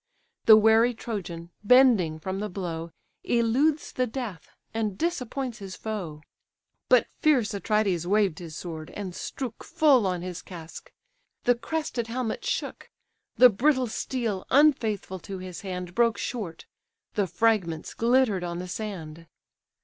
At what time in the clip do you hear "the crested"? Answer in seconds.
11.43-12.07